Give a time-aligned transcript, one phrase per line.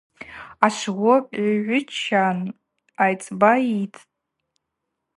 [0.65, 2.39] Ашвокь йгӏвычан
[3.03, 4.01] айцӏба йыйттӏ.